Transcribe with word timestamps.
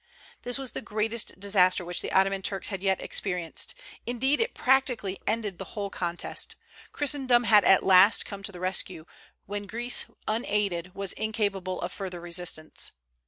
This 0.41 0.57
was 0.57 0.71
the 0.71 0.81
greatest 0.81 1.39
disaster 1.39 1.85
which 1.85 2.01
the 2.01 2.11
Ottoman 2.11 2.41
Turks 2.41 2.69
had 2.69 2.81
yet 2.81 3.03
experienced; 3.03 3.75
indeed, 4.07 4.41
it 4.41 4.55
practically 4.55 5.19
ended 5.27 5.59
the 5.59 5.77
whole 5.77 5.91
contest. 5.91 6.55
Christendom 6.91 7.45
at 7.45 7.83
last 7.85 8.23
had 8.23 8.25
come 8.25 8.41
to 8.41 8.51
the 8.51 8.59
rescue, 8.59 9.05
when 9.45 9.67
Greece 9.67 10.07
unaided 10.27 10.95
was 10.95 11.13
incapable 11.13 11.79
of 11.81 11.91
further 11.91 12.19
resistance. 12.19 12.93